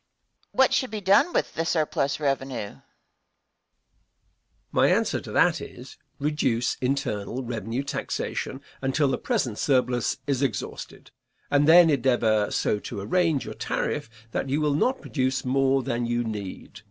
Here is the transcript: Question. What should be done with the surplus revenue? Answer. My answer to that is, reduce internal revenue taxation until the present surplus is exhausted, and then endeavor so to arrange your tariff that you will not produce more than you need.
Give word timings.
Question. 0.47 0.57
What 0.57 0.73
should 0.73 0.89
be 0.89 1.01
done 1.01 1.31
with 1.31 1.53
the 1.53 1.63
surplus 1.63 2.19
revenue? 2.19 2.55
Answer. 2.69 2.79
My 4.71 4.87
answer 4.87 5.21
to 5.21 5.31
that 5.31 5.61
is, 5.61 5.95
reduce 6.17 6.73
internal 6.81 7.43
revenue 7.43 7.83
taxation 7.83 8.61
until 8.81 9.07
the 9.09 9.19
present 9.19 9.59
surplus 9.59 10.17
is 10.25 10.41
exhausted, 10.41 11.11
and 11.51 11.67
then 11.67 11.91
endeavor 11.91 12.49
so 12.49 12.79
to 12.79 12.99
arrange 12.99 13.45
your 13.45 13.53
tariff 13.53 14.09
that 14.31 14.49
you 14.49 14.59
will 14.59 14.73
not 14.73 15.01
produce 15.01 15.45
more 15.45 15.83
than 15.83 16.07
you 16.07 16.23
need. 16.23 16.79